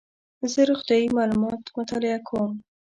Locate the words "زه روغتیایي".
0.51-1.07